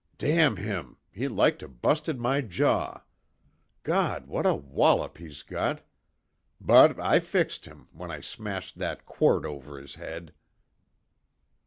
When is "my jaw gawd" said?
2.19-4.25